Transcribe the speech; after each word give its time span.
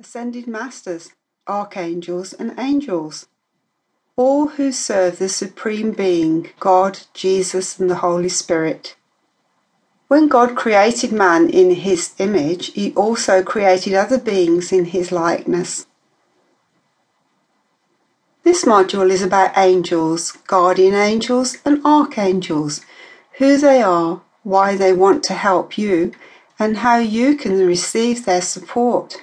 ascended 0.00 0.46
masters, 0.46 1.10
archangels, 1.46 2.32
and 2.32 2.58
angels, 2.58 3.26
all 4.16 4.48
who 4.48 4.72
serve 4.72 5.18
the 5.18 5.28
Supreme 5.28 5.92
Being, 5.92 6.48
God, 6.58 7.00
Jesus, 7.12 7.78
and 7.78 7.90
the 7.90 7.96
Holy 7.96 8.30
Spirit. 8.30 8.96
When 10.08 10.26
God 10.26 10.56
created 10.56 11.12
man 11.12 11.50
in 11.50 11.72
his 11.72 12.14
image, 12.18 12.72
he 12.72 12.94
also 12.94 13.42
created 13.42 13.92
other 13.92 14.18
beings 14.18 14.72
in 14.72 14.86
his 14.86 15.12
likeness. 15.12 15.86
This 18.42 18.64
module 18.64 19.10
is 19.10 19.22
about 19.22 19.58
angels, 19.58 20.32
guardian 20.46 20.94
angels, 20.94 21.58
and 21.66 21.84
archangels, 21.84 22.80
who 23.32 23.58
they 23.58 23.82
are, 23.82 24.22
why 24.44 24.76
they 24.76 24.94
want 24.94 25.22
to 25.24 25.34
help 25.34 25.76
you, 25.76 26.12
and 26.58 26.78
how 26.78 26.96
you 26.96 27.36
can 27.36 27.66
receive 27.66 28.24
their 28.24 28.42
support. 28.42 29.22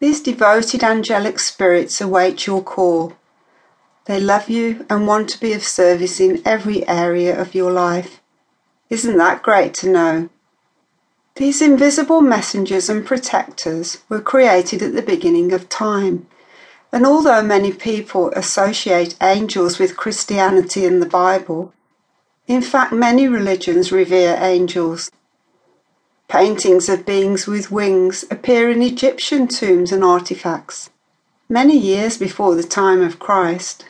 These 0.00 0.22
devoted 0.22 0.82
angelic 0.82 1.38
spirits 1.38 2.00
await 2.00 2.46
your 2.46 2.62
call. 2.62 3.12
They 4.06 4.18
love 4.18 4.48
you 4.48 4.86
and 4.88 5.06
want 5.06 5.28
to 5.28 5.40
be 5.40 5.52
of 5.52 5.62
service 5.62 6.18
in 6.18 6.40
every 6.44 6.88
area 6.88 7.38
of 7.38 7.54
your 7.54 7.70
life. 7.70 8.20
Isn't 8.88 9.18
that 9.18 9.42
great 9.42 9.74
to 9.74 9.90
know? 9.90 10.30
These 11.36 11.60
invisible 11.60 12.22
messengers 12.22 12.88
and 12.88 13.04
protectors 13.06 13.98
were 14.08 14.22
created 14.22 14.82
at 14.82 14.94
the 14.94 15.02
beginning 15.02 15.52
of 15.52 15.68
time. 15.68 16.26
And 16.92 17.06
although 17.06 17.42
many 17.42 17.70
people 17.70 18.30
associate 18.30 19.16
angels 19.22 19.78
with 19.78 19.98
Christianity 19.98 20.86
and 20.86 21.00
the 21.00 21.06
Bible, 21.06 21.72
in 22.48 22.62
fact, 22.62 22.92
many 22.92 23.28
religions 23.28 23.92
revere 23.92 24.36
angels. 24.40 25.10
Paintings 26.30 26.88
of 26.88 27.04
beings 27.04 27.48
with 27.48 27.72
wings 27.72 28.24
appear 28.30 28.70
in 28.70 28.82
Egyptian 28.82 29.48
tombs 29.48 29.90
and 29.90 30.04
artifacts, 30.04 30.88
many 31.48 31.76
years 31.76 32.16
before 32.18 32.54
the 32.54 32.62
time 32.62 33.02
of 33.02 33.18
Christ. 33.18 33.86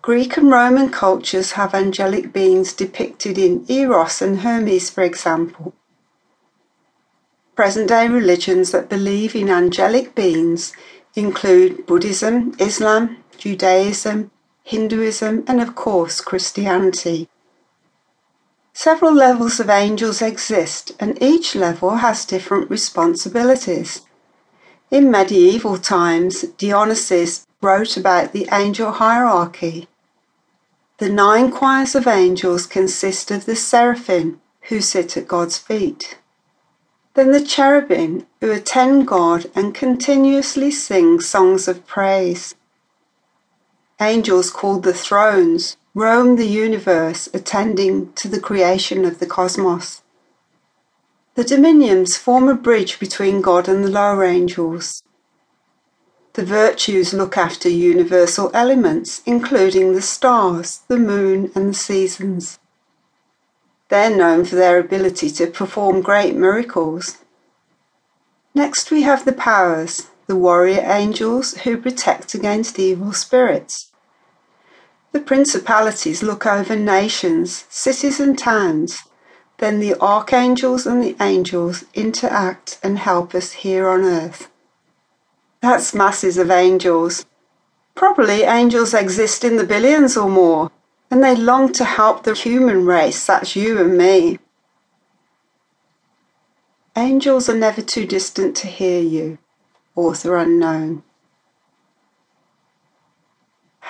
Greek 0.00 0.38
and 0.38 0.50
Roman 0.50 0.88
cultures 0.88 1.52
have 1.52 1.74
angelic 1.74 2.32
beings 2.32 2.72
depicted 2.72 3.36
in 3.36 3.66
Eros 3.68 4.22
and 4.22 4.40
Hermes, 4.40 4.88
for 4.88 5.04
example. 5.04 5.74
Present 7.54 7.88
day 7.88 8.08
religions 8.08 8.70
that 8.70 8.88
believe 8.88 9.36
in 9.36 9.50
angelic 9.50 10.14
beings 10.14 10.72
include 11.14 11.84
Buddhism, 11.84 12.54
Islam, 12.58 13.18
Judaism, 13.36 14.30
Hinduism, 14.62 15.44
and 15.46 15.60
of 15.60 15.74
course 15.74 16.22
Christianity. 16.22 17.28
Several 18.74 19.12
levels 19.12 19.60
of 19.60 19.68
angels 19.68 20.22
exist, 20.22 20.92
and 20.98 21.22
each 21.22 21.54
level 21.54 21.96
has 21.96 22.24
different 22.24 22.70
responsibilities. 22.70 24.00
In 24.90 25.10
medieval 25.10 25.76
times, 25.76 26.42
Dionysius 26.56 27.46
wrote 27.60 27.96
about 27.96 28.32
the 28.32 28.48
angel 28.50 28.92
hierarchy. 28.92 29.88
The 30.98 31.10
nine 31.10 31.50
choirs 31.50 31.94
of 31.94 32.06
angels 32.06 32.66
consist 32.66 33.30
of 33.30 33.44
the 33.44 33.56
seraphim, 33.56 34.40
who 34.68 34.80
sit 34.80 35.16
at 35.16 35.28
God's 35.28 35.58
feet. 35.58 36.18
Then 37.14 37.32
the 37.32 37.44
cherubim, 37.44 38.26
who 38.40 38.50
attend 38.50 39.06
God 39.06 39.50
and 39.54 39.74
continuously 39.74 40.70
sing 40.70 41.20
songs 41.20 41.68
of 41.68 41.86
praise. 41.86 42.54
Angels 44.00 44.50
called 44.50 44.82
the 44.82 44.94
thrones 44.94 45.76
roam 45.94 46.36
the 46.36 46.46
universe, 46.46 47.28
attending 47.34 48.12
to 48.14 48.28
the 48.28 48.40
creation 48.40 49.04
of 49.04 49.18
the 49.18 49.26
cosmos. 49.26 50.02
The 51.34 51.44
dominions 51.44 52.16
form 52.16 52.48
a 52.48 52.54
bridge 52.54 52.98
between 52.98 53.42
God 53.42 53.68
and 53.68 53.84
the 53.84 53.90
lower 53.90 54.24
angels. 54.24 55.02
The 56.34 56.44
virtues 56.44 57.12
look 57.12 57.36
after 57.36 57.68
universal 57.68 58.50
elements, 58.54 59.20
including 59.26 59.92
the 59.92 60.00
stars, 60.00 60.80
the 60.88 60.98
moon, 60.98 61.52
and 61.54 61.68
the 61.70 61.74
seasons. 61.74 62.58
They're 63.90 64.16
known 64.16 64.46
for 64.46 64.56
their 64.56 64.78
ability 64.78 65.30
to 65.32 65.46
perform 65.46 66.00
great 66.00 66.34
miracles. 66.34 67.18
Next, 68.54 68.90
we 68.90 69.02
have 69.02 69.26
the 69.26 69.34
powers, 69.34 70.08
the 70.26 70.36
warrior 70.36 70.82
angels 70.86 71.52
who 71.58 71.76
protect 71.76 72.32
against 72.32 72.78
evil 72.78 73.12
spirits. 73.12 73.91
The 75.12 75.20
principalities 75.20 76.22
look 76.22 76.46
over 76.46 76.74
nations, 76.74 77.66
cities, 77.68 78.18
and 78.18 78.38
towns. 78.38 79.04
Then 79.58 79.78
the 79.78 79.94
archangels 80.00 80.86
and 80.86 81.04
the 81.04 81.16
angels 81.20 81.84
interact 81.94 82.78
and 82.82 82.98
help 82.98 83.34
us 83.34 83.52
here 83.52 83.88
on 83.88 84.04
earth. 84.04 84.48
That's 85.60 85.94
masses 85.94 86.38
of 86.38 86.50
angels. 86.50 87.26
Probably 87.94 88.42
angels 88.42 88.94
exist 88.94 89.44
in 89.44 89.56
the 89.56 89.64
billions 89.64 90.16
or 90.16 90.28
more, 90.28 90.70
and 91.10 91.22
they 91.22 91.36
long 91.36 91.72
to 91.74 91.84
help 91.84 92.24
the 92.24 92.34
human 92.34 92.86
race, 92.86 93.26
that's 93.26 93.54
you 93.54 93.78
and 93.78 93.96
me. 93.98 94.38
Angels 96.96 97.48
are 97.50 97.56
never 97.56 97.82
too 97.82 98.06
distant 98.06 98.56
to 98.56 98.66
hear 98.66 99.00
you. 99.00 99.38
Author 99.94 100.36
unknown. 100.36 101.02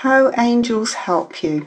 How 0.02 0.32
angels 0.36 0.94
help 0.94 1.44
you. 1.44 1.66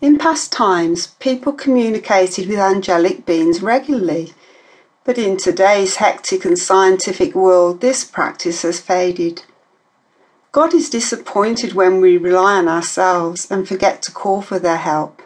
In 0.00 0.16
past 0.16 0.52
times, 0.52 1.08
people 1.18 1.52
communicated 1.52 2.48
with 2.48 2.60
angelic 2.60 3.26
beings 3.26 3.60
regularly 3.60 4.32
but 5.04 5.18
in 5.18 5.36
today's 5.36 5.96
hectic 5.96 6.44
and 6.44 6.56
scientific 6.56 7.34
world, 7.34 7.80
this 7.80 8.04
practice 8.04 8.62
has 8.62 8.78
faded. 8.78 9.42
God 10.52 10.72
is 10.72 10.88
disappointed 10.88 11.72
when 11.72 12.00
we 12.00 12.16
rely 12.16 12.58
on 12.58 12.68
ourselves 12.68 13.50
and 13.50 13.66
forget 13.66 14.02
to 14.02 14.12
call 14.12 14.40
for 14.40 14.60
their 14.60 14.76
help. 14.76 15.20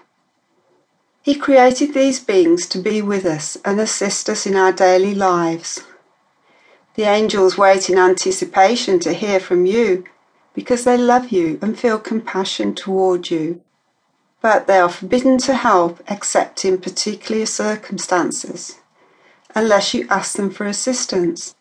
He 1.20 1.34
created 1.34 1.92
these 1.92 2.18
beings 2.18 2.66
to 2.68 2.78
be 2.78 3.02
with 3.02 3.26
us 3.26 3.58
and 3.62 3.78
assist 3.78 4.30
us 4.30 4.46
in 4.46 4.56
our 4.56 4.72
daily 4.72 5.14
lives. 5.14 5.82
The 6.94 7.02
angels 7.02 7.58
wait 7.58 7.90
in 7.90 7.98
anticipation 7.98 9.00
to 9.00 9.12
hear 9.12 9.38
from 9.38 9.66
you 9.66 10.04
because 10.54 10.84
they 10.84 10.96
love 10.96 11.30
you 11.30 11.58
and 11.60 11.78
feel 11.78 11.98
compassion 11.98 12.74
toward 12.74 13.30
you. 13.30 13.60
But 14.40 14.66
they 14.66 14.78
are 14.78 14.88
forbidden 14.88 15.38
to 15.38 15.54
help 15.54 16.02
except 16.08 16.64
in 16.64 16.78
particular 16.78 17.46
circumstances 17.46 18.78
unless 19.54 19.94
you 19.94 20.06
ask 20.10 20.36
them 20.36 20.50
for 20.50 20.66
assistance. 20.66 21.54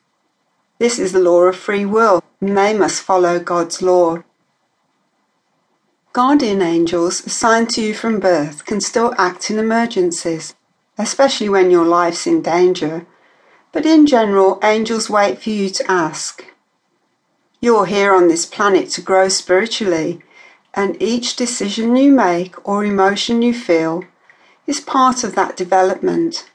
This 0.79 0.99
is 0.99 1.11
the 1.11 1.19
law 1.19 1.43
of 1.43 1.55
free 1.55 1.85
will, 1.85 2.23
and 2.41 2.57
they 2.57 2.73
must 2.73 3.01
follow 3.01 3.39
God's 3.39 3.81
law. 3.81 4.23
Guardian 6.11 6.61
angels 6.61 7.25
assigned 7.25 7.69
to 7.71 7.81
you 7.81 7.93
from 7.93 8.19
birth 8.19 8.65
can 8.65 8.81
still 8.81 9.13
act 9.17 9.49
in 9.49 9.57
emergencies, 9.57 10.55
especially 10.97 11.49
when 11.49 11.71
your 11.71 11.85
life's 11.85 12.27
in 12.27 12.41
danger. 12.41 13.05
But 13.71 13.85
in 13.85 14.05
general, 14.05 14.59
angels 14.63 15.09
wait 15.09 15.41
for 15.41 15.49
you 15.49 15.69
to 15.69 15.91
ask. 15.91 16.45
You're 17.63 17.85
here 17.85 18.13
on 18.13 18.27
this 18.27 18.45
planet 18.45 18.89
to 18.89 19.01
grow 19.01 19.29
spiritually, 19.29 20.21
and 20.73 21.01
each 21.01 21.37
decision 21.37 21.95
you 21.95 22.11
make 22.11 22.67
or 22.67 22.83
emotion 22.83 23.41
you 23.41 23.53
feel 23.53 24.03
is 24.67 24.81
part 24.81 25.23
of 25.23 25.35
that 25.35 25.55
development. 25.55 26.51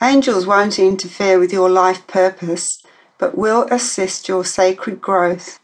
Angels 0.00 0.46
won't 0.46 0.78
interfere 0.78 1.40
with 1.40 1.52
your 1.52 1.68
life 1.68 2.06
purpose, 2.06 2.84
but 3.18 3.36
will 3.36 3.66
assist 3.68 4.28
your 4.28 4.44
sacred 4.44 5.00
growth. 5.00 5.58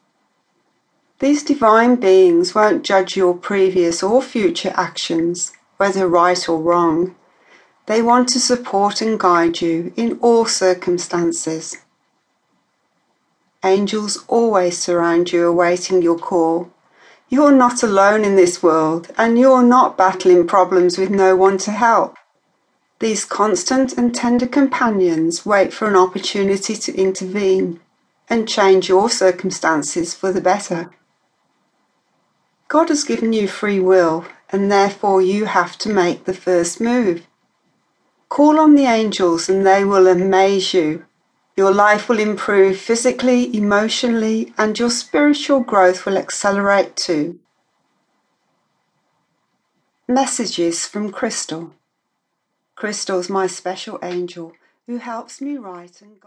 These 1.21 1.45
divine 1.45 1.95
beings 1.95 2.53
won't 2.53 2.83
judge 2.83 3.17
your 3.17 3.35
previous 3.35 4.03
or 4.03 4.21
future 4.23 4.73
actions, 4.75 5.53
whether 5.77 6.09
right 6.09 6.49
or 6.49 6.61
wrong. 6.61 7.15
They 7.87 8.03
want 8.03 8.29
to 8.31 8.41
support 8.41 9.01
and 9.03 9.21
guide 9.21 9.61
you 9.61 9.93
in 9.95 10.19
all 10.21 10.47
circumstances. 10.47 11.77
Angels 13.63 14.25
always 14.27 14.79
surround 14.79 15.33
you 15.33 15.47
awaiting 15.47 16.01
your 16.01 16.19
call. 16.19 16.71
You're 17.29 17.53
not 17.53 17.83
alone 17.83 18.25
in 18.25 18.35
this 18.35 18.63
world 18.63 19.13
and 19.19 19.39
you're 19.39 19.63
not 19.63 19.99
battling 19.99 20.47
problems 20.47 20.97
with 20.97 21.11
no 21.11 21.37
one 21.37 21.59
to 21.59 21.71
help. 21.71 22.17
These 23.01 23.27
constant 23.27 23.99
and 23.99 24.15
tender 24.15 24.47
companions 24.47 25.45
wait 25.45 25.73
for 25.75 25.89
an 25.89 25.97
opportunity 25.97 26.75
to 26.75 26.97
intervene 26.97 27.81
and 28.31 28.49
change 28.49 28.89
your 28.89 29.11
circumstances 29.11 30.15
for 30.15 30.33
the 30.33 30.41
better. 30.41 30.91
God 32.69 32.89
has 32.89 33.05
given 33.05 33.33
you 33.33 33.49
free 33.49 33.81
will, 33.81 34.25
and 34.51 34.71
therefore 34.71 35.21
you 35.21 35.47
have 35.47 35.77
to 35.79 35.89
make 35.89 36.25
the 36.25 36.35
first 36.35 36.81
move. 36.81 37.27
Call 38.29 38.61
on 38.61 38.75
the 38.75 38.85
angels, 38.85 39.49
and 39.49 39.67
they 39.67 39.85
will 39.85 40.07
amaze 40.07 40.73
you. 40.73 41.05
Your 41.57 41.73
life 41.73 42.09
will 42.09 42.19
improve 42.19 42.79
physically, 42.79 43.55
emotionally, 43.57 44.55
and 44.57 44.79
your 44.79 44.91
spiritual 44.91 45.61
growth 45.61 46.07
will 46.07 46.17
accelerate 46.17 46.97
too. 46.97 47.39
Messages 50.09 50.87
from 50.87 51.13
Crystal 51.13 51.75
Crystal's 52.75 53.29
my 53.29 53.47
special 53.47 53.99
angel 54.03 54.53
who 54.87 54.97
helps 54.97 55.41
me 55.41 55.57
write 55.57 56.01
and. 56.03 56.17